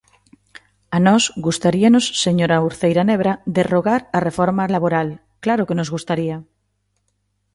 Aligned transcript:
A 0.95 0.97
nós 1.07 1.23
gustaríanos, 1.45 2.05
señora 2.25 2.63
Uceira 2.69 3.03
Nebra, 3.09 3.33
derrogar 3.57 4.01
a 4.17 4.19
reforma 4.27 4.63
laboral, 4.75 5.07
¡claro 5.43 5.67
que 5.67 5.77
nos 5.79 5.91
gustaría! 5.95 6.35